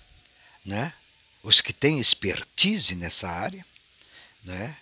né? 0.63 0.93
Os 1.41 1.61
que 1.61 1.73
têm 1.73 1.99
expertise 1.99 2.95
nessa 2.95 3.27
área, 3.27 3.65
né? 4.43 4.77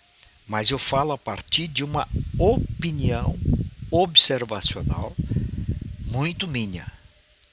Mas 0.46 0.70
eu 0.70 0.78
falo 0.78 1.12
a 1.12 1.18
partir 1.18 1.66
de 1.66 1.82
uma 1.82 2.06
opinião 2.38 3.38
observacional 3.94 5.14
muito 6.00 6.48
minha, 6.48 6.92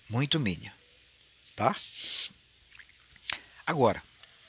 muito 0.09 0.39
minha, 0.39 0.73
tá? 1.55 1.75
Agora, 3.65 4.01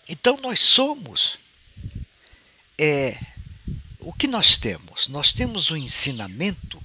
então 0.08 0.38
nós 0.38 0.60
somos 0.60 1.38
é 2.78 3.18
o 4.00 4.12
que 4.12 4.26
nós 4.26 4.56
temos? 4.56 5.06
Nós 5.06 5.32
temos 5.34 5.70
um 5.70 5.76
ensinamento 5.76 6.82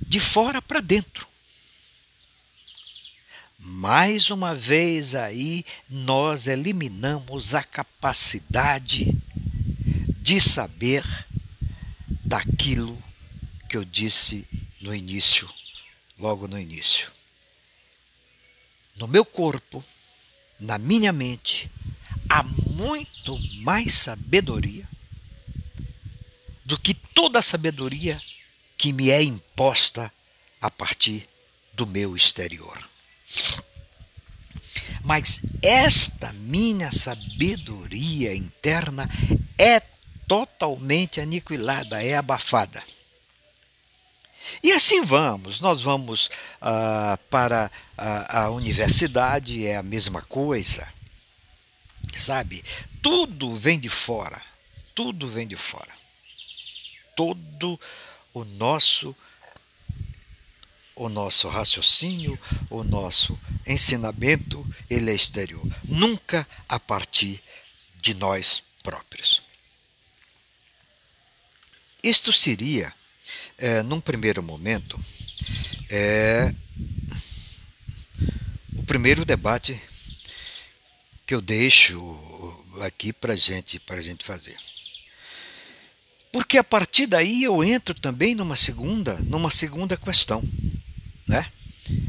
de 0.00 0.18
fora 0.18 0.60
para 0.62 0.80
dentro. 0.80 1.28
Mais 3.58 4.30
uma 4.30 4.54
vez 4.54 5.14
aí 5.14 5.64
nós 5.88 6.46
eliminamos 6.46 7.54
a 7.54 7.62
capacidade 7.62 9.14
de 10.20 10.40
saber 10.40 11.04
daquilo 12.24 13.07
que 13.68 13.76
eu 13.76 13.84
disse 13.84 14.46
no 14.80 14.94
início, 14.94 15.48
logo 16.18 16.48
no 16.48 16.58
início. 16.58 17.12
No 18.96 19.06
meu 19.06 19.24
corpo, 19.24 19.84
na 20.58 20.78
minha 20.78 21.12
mente, 21.12 21.70
há 22.28 22.42
muito 22.42 23.38
mais 23.60 23.94
sabedoria 23.94 24.88
do 26.64 26.78
que 26.78 26.94
toda 26.94 27.38
a 27.38 27.42
sabedoria 27.42 28.20
que 28.76 28.92
me 28.92 29.10
é 29.10 29.22
imposta 29.22 30.12
a 30.60 30.70
partir 30.70 31.28
do 31.72 31.86
meu 31.86 32.16
exterior. 32.16 32.88
Mas 35.04 35.40
esta 35.62 36.32
minha 36.32 36.90
sabedoria 36.90 38.34
interna 38.34 39.08
é 39.56 39.80
totalmente 40.26 41.20
aniquilada, 41.20 42.02
é 42.02 42.14
abafada. 42.14 42.82
E 44.62 44.72
assim 44.72 45.02
vamos, 45.02 45.60
nós 45.60 45.82
vamos 45.82 46.28
ah, 46.60 47.18
para 47.30 47.70
a, 47.96 48.42
a 48.42 48.50
universidade, 48.50 49.66
é 49.66 49.76
a 49.76 49.82
mesma 49.82 50.22
coisa, 50.22 50.88
sabe? 52.16 52.64
Tudo 53.02 53.54
vem 53.54 53.78
de 53.78 53.88
fora, 53.88 54.42
tudo 54.94 55.28
vem 55.28 55.46
de 55.46 55.56
fora. 55.56 55.92
Todo 57.16 57.78
o 58.32 58.44
nosso 58.44 59.14
o 60.98 61.08
nosso 61.08 61.46
raciocínio, 61.48 62.36
o 62.68 62.82
nosso 62.82 63.38
ensinamento, 63.64 64.66
ele 64.90 65.12
é 65.12 65.14
exterior, 65.14 65.64
nunca 65.84 66.46
a 66.68 66.80
partir 66.80 67.40
de 68.00 68.14
nós 68.14 68.64
próprios. 68.82 69.40
Isto 72.02 72.32
seria 72.32 72.92
é, 73.56 73.82
num 73.82 74.00
primeiro 74.00 74.42
momento, 74.42 74.98
é 75.90 76.54
o 78.76 78.82
primeiro 78.82 79.24
debate 79.24 79.80
que 81.26 81.34
eu 81.34 81.40
deixo 81.40 81.98
aqui 82.80 83.12
para 83.12 83.34
gente, 83.34 83.80
a 83.88 84.00
gente 84.00 84.24
fazer. 84.24 84.56
Porque 86.32 86.58
a 86.58 86.64
partir 86.64 87.06
daí 87.06 87.42
eu 87.42 87.64
entro 87.64 87.94
também 87.94 88.34
numa 88.34 88.56
segunda, 88.56 89.14
numa 89.18 89.50
segunda 89.50 89.96
questão, 89.96 90.42
né? 91.26 91.50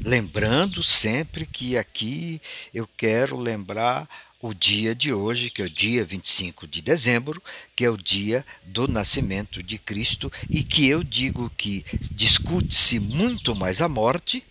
Lembrando 0.03 0.83
sempre 0.83 1.45
que 1.45 1.77
aqui 1.77 2.41
eu 2.73 2.87
quero 2.97 3.37
lembrar 3.37 4.09
o 4.41 4.53
dia 4.53 4.95
de 4.95 5.13
hoje, 5.13 5.49
que 5.49 5.61
é 5.61 5.65
o 5.65 5.69
dia 5.69 6.05
25 6.05 6.67
de 6.67 6.81
dezembro, 6.81 7.41
que 7.75 7.83
é 7.83 7.89
o 7.89 7.97
dia 7.97 8.45
do 8.63 8.87
nascimento 8.87 9.61
de 9.61 9.77
Cristo, 9.77 10.31
e 10.49 10.63
que 10.63 10.87
eu 10.87 11.03
digo 11.03 11.49
que 11.57 11.85
discute-se 12.11 12.99
muito 12.99 13.53
mais 13.53 13.81
a 13.81 13.89
morte 13.89 14.43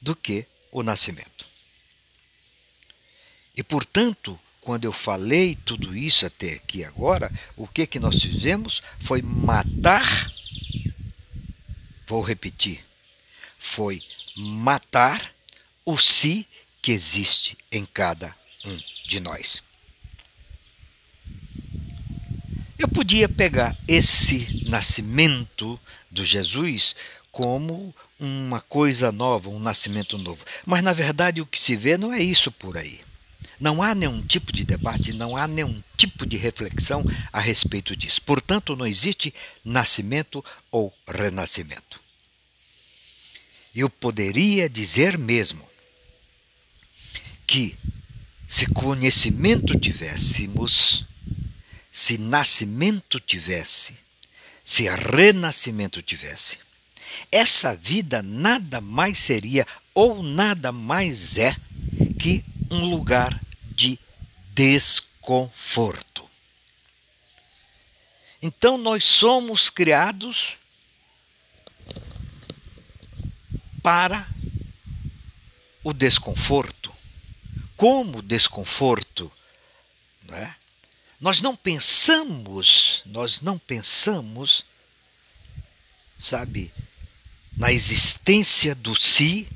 do 0.00 0.14
que 0.14 0.46
o 0.70 0.82
nascimento. 0.82 1.46
E 3.56 3.62
portanto, 3.62 4.38
quando 4.60 4.84
eu 4.84 4.92
falei 4.92 5.56
tudo 5.64 5.96
isso 5.96 6.26
até 6.26 6.54
aqui 6.54 6.84
agora, 6.84 7.32
o 7.56 7.66
que 7.66 7.86
que 7.86 7.98
nós 7.98 8.20
fizemos 8.20 8.82
foi 9.00 9.22
matar 9.22 10.32
Vou 12.06 12.22
repetir. 12.22 12.84
Foi 13.58 14.02
matar 14.36 15.34
o 15.84 15.96
si 15.96 16.46
que 16.82 16.92
existe 16.92 17.56
em 17.72 17.84
cada 17.84 18.36
um 18.64 18.80
de 19.06 19.20
nós. 19.20 19.62
Eu 22.78 22.88
podia 22.88 23.28
pegar 23.28 23.76
esse 23.86 24.68
nascimento 24.68 25.78
do 26.10 26.24
Jesus 26.24 26.94
como 27.30 27.94
uma 28.18 28.60
coisa 28.60 29.10
nova, 29.10 29.48
um 29.48 29.58
nascimento 29.58 30.18
novo. 30.18 30.44
Mas 30.66 30.82
na 30.82 30.92
verdade 30.92 31.40
o 31.40 31.46
que 31.46 31.58
se 31.58 31.76
vê 31.76 31.96
não 31.96 32.12
é 32.12 32.22
isso 32.22 32.50
por 32.50 32.76
aí. 32.76 33.00
Não 33.60 33.82
há 33.82 33.94
nenhum 33.94 34.20
tipo 34.26 34.52
de 34.52 34.64
debate, 34.64 35.12
não 35.12 35.36
há 35.36 35.46
nenhum 35.46 35.82
tipo 35.96 36.26
de 36.26 36.36
reflexão 36.36 37.04
a 37.32 37.40
respeito 37.40 37.96
disso. 37.96 38.20
Portanto, 38.22 38.76
não 38.76 38.86
existe 38.86 39.32
nascimento 39.64 40.44
ou 40.70 40.92
renascimento. 41.06 42.00
Eu 43.74 43.88
poderia 43.88 44.68
dizer 44.68 45.16
mesmo 45.16 45.68
que 47.46 47.76
se 48.48 48.66
conhecimento 48.66 49.78
tivéssemos, 49.78 51.04
se 51.90 52.18
nascimento 52.18 53.20
tivesse, 53.20 53.96
se 54.62 54.88
renascimento 54.88 56.02
tivesse, 56.02 56.58
essa 57.30 57.74
vida 57.74 58.22
nada 58.22 58.80
mais 58.80 59.18
seria 59.18 59.66
ou 59.94 60.22
nada 60.22 60.72
mais 60.72 61.38
é 61.38 61.56
que 62.18 62.44
um 62.70 62.88
lugar 62.88 63.40
de 63.70 63.98
desconforto. 64.52 66.28
Então 68.42 68.76
nós 68.76 69.04
somos 69.04 69.70
criados 69.70 70.56
para 73.82 74.28
o 75.82 75.92
desconforto. 75.92 76.83
Como 77.76 78.22
desconforto, 78.22 79.30
não 80.22 80.36
é? 80.36 80.56
Nós 81.20 81.40
não 81.40 81.56
pensamos, 81.56 83.00
nós 83.06 83.40
não 83.40 83.58
pensamos, 83.58 84.64
sabe, 86.18 86.72
na 87.56 87.72
existência 87.72 88.74
do 88.74 88.94
si 88.94 89.48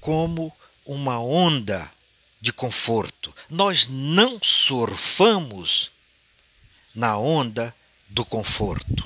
como 0.00 0.52
uma 0.84 1.20
onda 1.20 1.90
de 2.40 2.52
conforto. 2.52 3.34
Nós 3.48 3.88
não 3.88 4.38
surfamos 4.42 5.90
na 6.94 7.16
onda 7.16 7.74
do 8.08 8.24
conforto. 8.24 9.04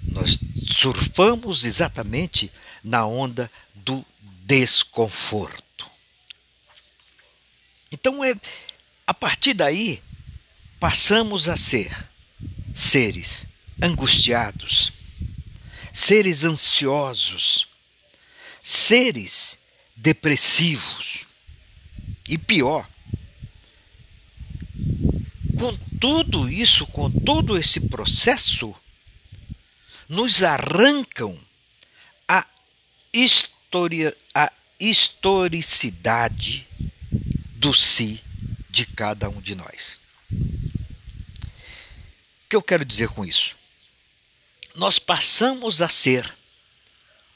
Nós 0.00 0.38
surfamos 0.72 1.64
exatamente 1.64 2.50
na 2.82 3.06
onda 3.06 3.50
desconforto. 4.50 5.88
Então, 7.92 8.24
é, 8.24 8.34
a 9.06 9.14
partir 9.14 9.54
daí, 9.54 10.02
passamos 10.80 11.48
a 11.48 11.56
ser 11.56 12.08
seres 12.74 13.46
angustiados, 13.80 14.92
seres 15.92 16.42
ansiosos, 16.42 17.68
seres 18.60 19.56
depressivos. 19.94 21.20
E 22.28 22.36
pior, 22.36 22.88
com 25.56 25.76
tudo 26.00 26.50
isso, 26.50 26.88
com 26.88 27.08
todo 27.08 27.56
esse 27.56 27.78
processo, 27.88 28.74
nos 30.08 30.42
arrancam 30.42 31.38
a, 32.26 32.44
historia, 33.12 34.16
a 34.16 34.19
historicidade 34.80 36.66
do 37.56 37.74
si 37.74 38.22
de 38.68 38.86
cada 38.86 39.28
um 39.28 39.40
de 39.40 39.54
nós. 39.54 39.98
O 40.32 40.36
que 42.48 42.56
eu 42.56 42.62
quero 42.62 42.84
dizer 42.84 43.08
com 43.08 43.24
isso? 43.24 43.54
Nós 44.74 44.98
passamos 44.98 45.82
a 45.82 45.88
ser 45.88 46.32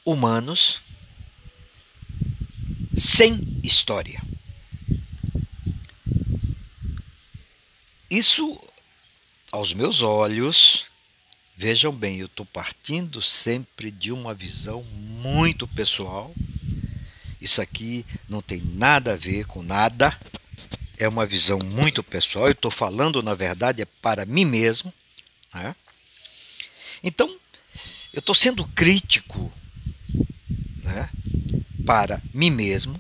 humanos 0.04 0.80
sem 2.96 3.61
história. 3.62 4.20
Isso, 8.11 8.61
aos 9.52 9.72
meus 9.72 10.02
olhos, 10.02 10.87
Vejam 11.57 11.92
bem, 11.92 12.18
eu 12.18 12.26
estou 12.26 12.44
partindo 12.44 13.22
sempre 13.22 13.88
de 13.88 14.11
uma 14.11 14.35
visão 14.35 14.83
muito 14.83 15.68
pessoal. 15.68 16.35
Isso 17.44 17.61
aqui 17.61 18.07
não 18.26 18.40
tem 18.40 18.59
nada 18.59 19.12
a 19.12 19.16
ver 19.16 19.44
com 19.44 19.62
nada. 19.62 20.18
É 20.96 21.07
uma 21.07 21.26
visão 21.26 21.59
muito 21.62 22.02
pessoal. 22.02 22.46
Eu 22.46 22.52
estou 22.52 22.70
falando, 22.70 23.22
na 23.22 23.35
verdade, 23.35 23.83
é 23.83 23.85
para 23.85 24.24
mim 24.24 24.46
mesmo. 24.46 24.90
Né? 25.52 25.76
Então, 27.02 27.28
eu 28.14 28.20
estou 28.20 28.35
sendo 28.35 28.66
crítico 28.68 29.52
né, 30.83 31.11
para 31.85 32.22
mim 32.33 32.48
mesmo, 32.48 32.98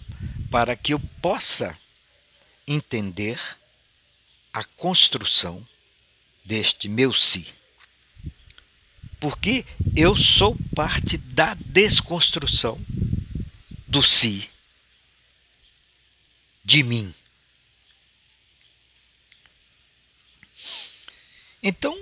para 0.50 0.76
que 0.76 0.92
eu 0.92 1.00
possa 1.22 1.74
entender 2.66 3.40
a 4.52 4.62
construção 4.62 5.66
deste 6.44 6.86
meu 6.86 7.14
si 7.14 7.46
porque 9.24 9.64
eu 9.96 10.14
sou 10.14 10.54
parte 10.76 11.16
da 11.16 11.54
desconstrução 11.54 12.78
do 13.94 14.02
si, 14.02 14.50
de 16.64 16.82
mim. 16.82 17.14
Então, 21.62 21.96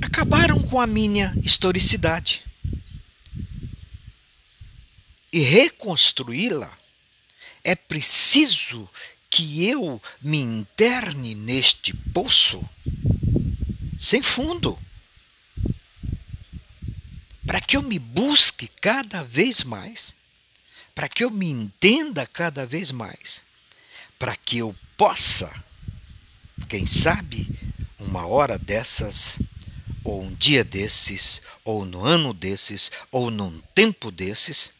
acabaram 0.00 0.58
com 0.62 0.80
a 0.80 0.86
minha 0.86 1.34
historicidade. 1.44 2.42
E 5.30 5.40
reconstruí-la 5.40 6.74
é 7.62 7.76
preciso 7.76 8.88
que 9.28 9.62
eu 9.66 10.00
me 10.22 10.38
interne 10.38 11.34
neste 11.34 11.94
poço 11.94 12.66
sem 13.98 14.22
fundo 14.22 14.78
para 17.46 17.60
que 17.60 17.76
eu 17.76 17.82
me 17.82 17.98
busque 17.98 18.68
cada 18.80 19.22
vez 19.22 19.62
mais, 19.62 20.15
para 20.96 21.10
que 21.10 21.22
eu 21.22 21.30
me 21.30 21.50
entenda 21.50 22.26
cada 22.26 22.64
vez 22.64 22.90
mais, 22.90 23.42
para 24.18 24.34
que 24.34 24.56
eu 24.56 24.74
possa, 24.96 25.52
quem 26.70 26.86
sabe, 26.86 27.46
uma 27.98 28.26
hora 28.26 28.58
dessas, 28.58 29.38
ou 30.02 30.22
um 30.22 30.34
dia 30.34 30.64
desses, 30.64 31.42
ou 31.62 31.84
no 31.84 32.02
ano 32.02 32.32
desses, 32.32 32.90
ou 33.12 33.30
num 33.30 33.60
tempo 33.74 34.10
desses, 34.10 34.72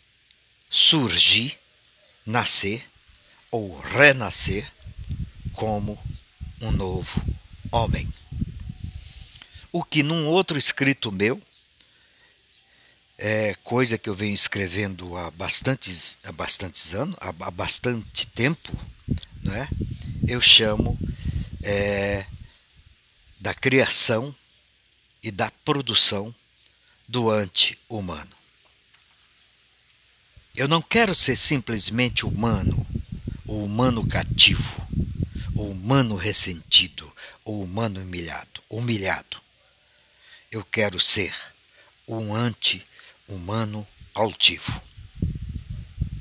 surgir, 0.70 1.58
nascer 2.24 2.86
ou 3.50 3.78
renascer 3.78 4.72
como 5.52 6.02
um 6.62 6.72
novo 6.72 7.22
homem. 7.70 8.10
O 9.70 9.84
que 9.84 10.02
num 10.02 10.26
outro 10.26 10.56
escrito 10.56 11.12
meu 11.12 11.42
é 13.18 13.54
coisa 13.64 13.96
que 13.96 14.08
eu 14.08 14.14
venho 14.14 14.34
escrevendo 14.34 15.16
há 15.16 15.30
bastantes, 15.30 16.18
há 16.22 16.32
bastantes 16.32 16.94
anos, 16.94 17.16
há, 17.20 17.28
há 17.28 17.50
bastante 17.50 18.26
tempo, 18.26 18.72
não 19.42 19.54
é? 19.54 19.68
eu 20.28 20.40
chamo 20.40 20.98
é, 21.62 22.26
da 23.40 23.54
criação 23.54 24.34
e 25.22 25.30
da 25.30 25.50
produção 25.64 26.34
do 27.08 27.30
anti-humano. 27.30 28.36
Eu 30.54 30.68
não 30.68 30.82
quero 30.82 31.14
ser 31.14 31.36
simplesmente 31.36 32.26
humano, 32.26 32.86
o 33.46 33.62
humano 33.64 34.06
cativo, 34.06 34.86
o 35.54 35.70
humano 35.70 36.16
ressentido, 36.16 37.10
o 37.44 37.62
humano 37.62 38.00
humilhado, 38.00 38.62
humilhado. 38.68 39.40
Eu 40.50 40.64
quero 40.64 40.98
ser 40.98 41.34
um 42.08 42.34
anti-humano 42.34 42.95
altivo. 44.14 44.72